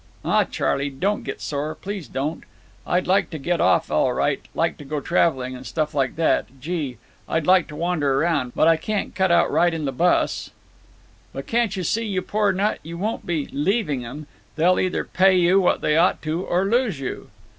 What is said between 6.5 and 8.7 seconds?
Gee! I'd like to wander round. But